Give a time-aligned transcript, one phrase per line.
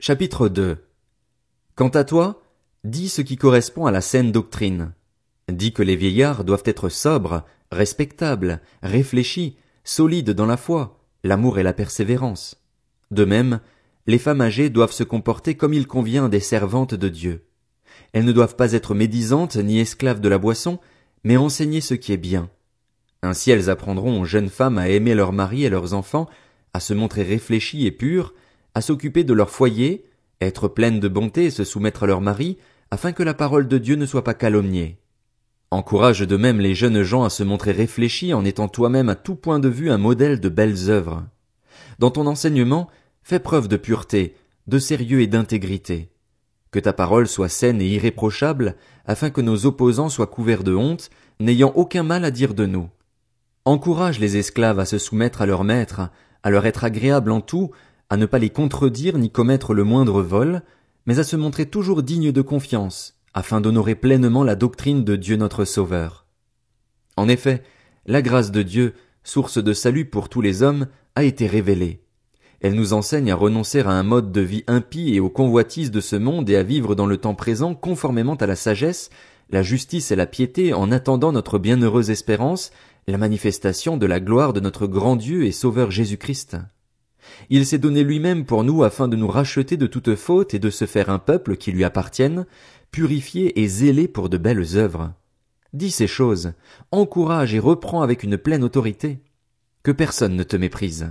[0.00, 0.78] Chapitre 2
[1.76, 2.42] Quant à toi,
[2.82, 4.92] dis ce qui correspond à la saine doctrine.
[5.48, 11.62] Dis que les vieillards doivent être sobres, respectables, réfléchis, solides dans la foi, l'amour et
[11.62, 12.60] la persévérance.
[13.12, 13.60] De même,
[14.08, 17.44] les femmes âgées doivent se comporter comme il convient des servantes de Dieu.
[18.12, 20.80] Elles ne doivent pas être médisantes ni esclaves de la boisson,
[21.22, 22.50] mais enseigner ce qui est bien.
[23.22, 26.28] Ainsi elles apprendront aux jeunes femmes à aimer leurs maris et leurs enfants,
[26.74, 28.34] à se montrer réfléchies et pures,
[28.74, 30.04] à s'occuper de leur foyer,
[30.40, 32.58] être pleines de bonté et se soumettre à leur mari,
[32.90, 34.98] afin que la parole de Dieu ne soit pas calomniée.
[35.70, 39.36] Encourage de même les jeunes gens à se montrer réfléchis en étant toi-même à tout
[39.36, 41.24] point de vue un modèle de belles œuvres.
[42.00, 42.88] Dans ton enseignement,
[43.22, 44.34] fais preuve de pureté,
[44.66, 46.10] de sérieux et d'intégrité.
[46.72, 51.10] Que ta parole soit saine et irréprochable, afin que nos opposants soient couverts de honte,
[51.38, 52.88] n'ayant aucun mal à dire de nous.
[53.64, 56.10] Encourage les esclaves à se soumettre à leur maître,
[56.42, 57.70] à leur être agréable en tout,
[58.10, 60.62] à ne pas les contredire ni commettre le moindre vol,
[61.06, 65.36] mais à se montrer toujours dignes de confiance, afin d'honorer pleinement la doctrine de Dieu
[65.36, 66.26] notre Sauveur.
[67.16, 67.62] En effet,
[68.06, 72.02] la grâce de Dieu, source de salut pour tous les hommes, a été révélée.
[72.60, 76.00] Elle nous enseigne à renoncer à un mode de vie impie et aux convoitises de
[76.00, 79.08] ce monde et à vivre dans le temps présent conformément à la sagesse,
[79.50, 82.70] la justice et la piété en attendant notre bienheureuse espérance,
[83.06, 86.56] la manifestation de la gloire de notre grand Dieu et Sauveur Jésus-Christ.
[87.48, 90.70] Il s'est donné lui-même pour nous afin de nous racheter de toute faute et de
[90.70, 92.46] se faire un peuple qui lui appartienne,
[92.90, 95.12] purifié et zélé pour de belles œuvres.
[95.72, 96.52] Dis ces choses,
[96.90, 99.20] encourage et reprends avec une pleine autorité.
[99.82, 101.10] Que personne ne te méprise.